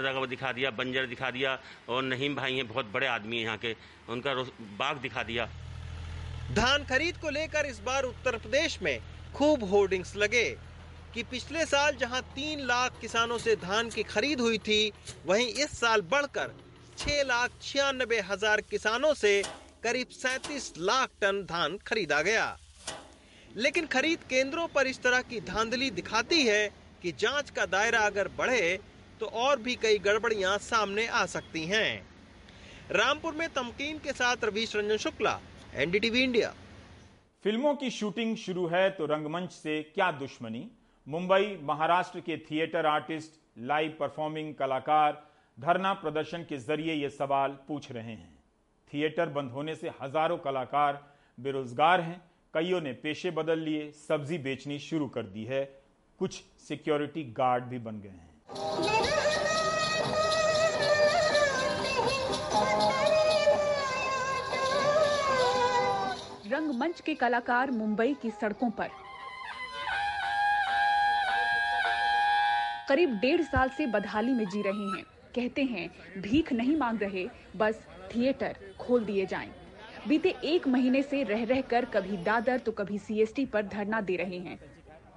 [0.00, 1.58] जयप्रदा का वो दिखा दिया, बंजर दिखा दिया
[1.88, 3.74] और नहीम भाई हैं, बहुत बड़े आदमी हैं यहाँ के।
[4.08, 4.34] उनका
[4.78, 5.46] बाग दिखा दिया।
[6.54, 8.98] धान खरीद को लेकर इस बार उत्तर प्रदेश में
[9.34, 10.48] खूब होर्डिंग्स लगे
[11.14, 14.92] कि पिछले साल जहाँ तीन लाख किसानों से धान की खरीद हुई थी,
[15.26, 16.54] वहीं इस साल बढ़कर
[16.98, 19.42] छह लाख छियानबे हज़ार किसानों से
[19.84, 22.56] करीब सैतीस लाख टन धान खरीदा गया।
[23.56, 26.68] लेकिन खरीद केंद्रों पर इस तरह की धांधली दिखाती है
[27.02, 28.78] कि जाँच का दायरा अगर बढ़े
[29.20, 32.02] तो और भी कई गड़बड़ियाँ सामने आ सकती हैं।
[32.92, 35.38] रामपुर में तमकीन के साथ रवीश रंजन शुक्ला,
[35.76, 36.52] एनडीटीवी इंडिया।
[37.44, 40.66] फ़िल्मों की शूटिंग शुरू है तो रंगमंच से क्या दुश्मनी?
[41.06, 43.30] मुंबई महाराष्ट्र के थिएटर आर्टिस्ट,
[43.60, 45.22] लाइव परफॉर्मिंग कलाकार,
[45.58, 48.38] धरना प्रदर्शन के ज़रिए ये सवाल पूछ रहे हैं।
[48.92, 51.00] थिएटर बंद होने से हज़ारों कलाकार
[51.38, 52.20] बेरोजगार हैं,
[52.54, 55.64] कईयों ने पेशे बदल लिए, सब्ज़ी बेचनी शुरू कर दी है,
[56.20, 58.89] कुछ सिक्योरिटी गार्ड भी बन गए हैं।
[66.60, 68.88] रंगमंच के कलाकार मुंबई की सड़कों पर।
[72.88, 77.26] करीब डेढ़ साल से बदहाली में जी रहे हैं। कहते हैं, भीख नहीं मांग रहे,
[77.56, 79.50] बस थिएटर खोल दिए जाएँ।
[80.08, 84.16] बीते एक महीने से रह रह कर कभी दादर तो कभी सीएसटी पर धरना दे
[84.16, 84.58] रहे हैं।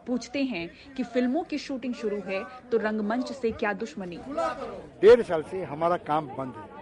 [0.08, 4.20] पूछते हैं कि फ़िल्मों की शूटिंग शुरू है तो रंगमंच से क्या दुश्मनी?
[5.02, 6.73] डेढ़ साल से हमारा काम बंद है।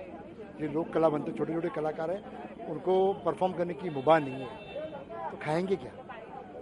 [0.62, 2.93] जो लोक कला बनते छोटे छोटे कलाकार हैं उनको
[3.26, 4.50] परफॉर्म करने की मुबा नहीं है।
[5.32, 5.91] तो खाएँगे क्या?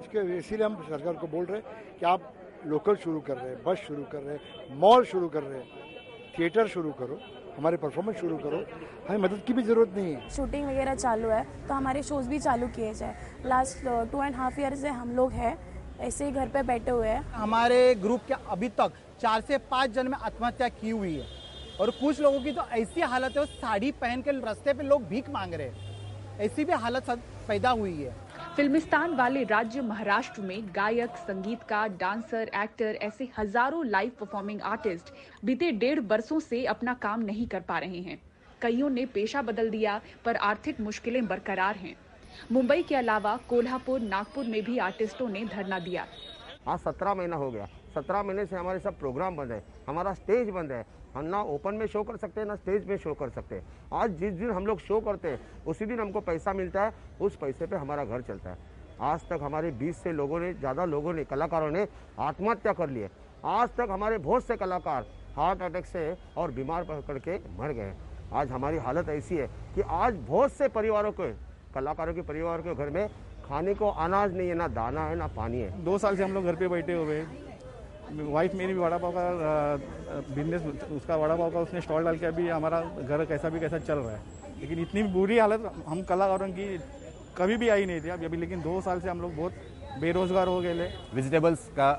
[0.01, 2.33] इसके इसीलिए हम सरकार को बोल रहे हैं कि आप
[2.67, 5.67] लोकल शुरू कर रहे हैं बस शुरू कर रहे हैं मॉल शुरू कर रहे हैं
[6.37, 7.19] थिएटर शुरू करो
[7.57, 8.63] हमारे परफॉर्मेंस शुरू करो
[9.07, 12.39] हमें मदद की भी ज़रूरत नहीं है। शूटिंग वगैरह चालू है तो हमारे शोज़ भी
[12.39, 15.57] चालू किए जाए। Last two and half year से हम लोग हैं
[15.99, 19.91] ऐसे ही घर पे बैठे हुए हैं। हमारे ग्रुप के अभी तक चार से पाँच
[19.91, 21.25] जन में आत्महत्या की हुई है।
[21.79, 25.03] और कुछ लोगों की तो ऐसी हालत है वो साड़ी पहन के रास्ते पे लोग
[25.07, 27.09] भीख मांग रहे हैं। ऐसी भी हालत
[27.47, 28.15] पैदा हुई है।
[28.55, 35.13] फिल्मिस्तान वाले राज्य महाराष्ट्र में गायक संगीतकार डांसर एक्टर ऐसे हज़ारों लाइव परफॉर्मिंग आर्टिस्ट
[35.45, 38.19] बीते डेढ़ बरसों से अपना काम नहीं कर पा रहे हैं।
[38.61, 41.95] कईयों ने पेशा बदल दिया पर आर्थिक मुश्किलें बरकरार हैं।
[42.51, 46.05] मुंबई के अलावा कोल्हापुर नागपुर में भी आर्टिस्टों ने धरना दिया।
[46.67, 47.65] आज सत्रह महीना हो गया।
[47.95, 51.75] सत्रह महीने से हमारे सब प्रोग्राम बंद है हमारा स्टेज बंद है। हम ना ओपन
[51.75, 54.51] में शो कर सकते हैं, ना स्टेज में शो कर सकते हैं। आज जिस दिन
[54.51, 58.05] हम लोग शो करते हैं, उसी दिन हमको पैसा मिलता है, उस पैसे पे हमारा
[58.05, 58.57] घर चलता है।
[59.01, 61.87] आज तक हमारे बीस से लोगों ने, ज़्यादा लोगों ने, कलाकारों ने
[62.19, 63.09] आत्महत्या कर लिए
[63.47, 67.93] आज तक हमारे बहुत से कलाकार हार्ट अटैक से और बीमार पकड़ के मर गए
[68.33, 71.31] आज हमारी हालत ऐसी है कि आज बहुत से परिवारों के,
[71.73, 73.07] कलाकारों के परिवार के घर में
[73.45, 76.33] खाने को अनाज नहीं है, ना दाना है, ना पानी है। दो साल से हम
[76.33, 77.21] लोग घर पे बैठे हुए
[78.11, 82.25] वाइफ मेरी भी वड़ा पाव का बिज़नेस उसका वड़ा पाव का उसने स्टॉल डाल के
[82.25, 84.21] अभी हमारा घर कैसा भी कैसा चल रहा है।
[84.61, 86.77] लेकिन इतनी बुरी हालत, हम कलाकारों की
[87.37, 90.47] कभी भी आई नहीं थी अभी अभी लेकिन दो साल से हम लोग बहुत बेरोजगार
[90.47, 91.89] हो गए वेजिटेबल्स का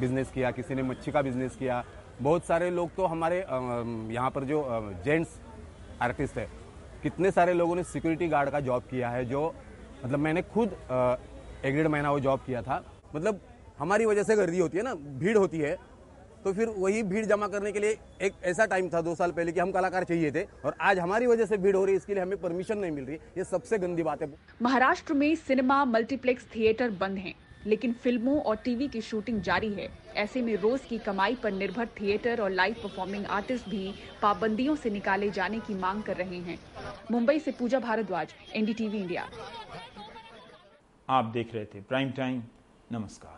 [0.00, 1.84] बिज़नेस किया, किसी ने मच्छी का बिज़नेस किया।
[2.22, 4.62] बहुत सारे लोग तो हमारे यहाँ पर जो
[5.04, 5.38] जेंट्स
[6.02, 6.48] आर्टिस्ट है,
[7.02, 9.54] कितने सारे लोगों ने सिक्योरिटी गार्ड का जॉब किया है, जो
[10.04, 10.72] मतलब मैंने खुद
[11.64, 12.82] एक डेढ़ महीना वो जॉब किया था।
[13.14, 13.40] मतलब
[13.78, 15.76] हमारी वजह से गर्दी होती है ना भीड़ होती है
[16.44, 19.52] तो फिर वही भीड़ जमा करने के लिए एक ऐसा टाइम था दो साल पहले
[19.52, 22.14] कि हम कलाकार चाहिए थे और आज हमारी वजह से भीड़ हो रही है इसके
[22.14, 24.28] लिए हमें परमिशन नहीं मिल रही। ये सबसे गंदी बात है।
[24.62, 27.34] महाराष्ट्र में सिनेमा मल्टीप्लेक्स थिएटर बंद हैं
[27.66, 31.86] लेकिन फ़िल्मों और टीवी की शूटिंग जारी है। ऐसे में रोज की कमाई पर निर्भर
[32.00, 36.58] थिएटर और लाइव परफॉर्मिंग आर्टिस्ट भी पाबंदियों से निकाले जाने की मांग कर रहे हैं।
[37.10, 39.28] मुंबई से पूजा भारद्वाज एनडीटीवी इंडिया
[41.08, 42.42] आप देख रहे थे प्राइम टाइम
[42.92, 43.37] नमस्कार।